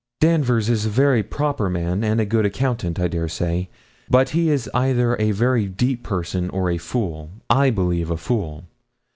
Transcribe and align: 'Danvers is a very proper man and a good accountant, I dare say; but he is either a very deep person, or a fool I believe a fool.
'Danvers 0.19 0.67
is 0.67 0.87
a 0.87 0.89
very 0.89 1.21
proper 1.21 1.69
man 1.69 2.03
and 2.03 2.19
a 2.19 2.25
good 2.25 2.43
accountant, 2.43 2.99
I 2.99 3.07
dare 3.07 3.27
say; 3.29 3.69
but 4.09 4.29
he 4.29 4.49
is 4.49 4.67
either 4.73 5.15
a 5.19 5.29
very 5.29 5.67
deep 5.67 6.01
person, 6.01 6.49
or 6.49 6.71
a 6.71 6.79
fool 6.79 7.29
I 7.51 7.69
believe 7.69 8.09
a 8.09 8.17
fool. 8.17 8.65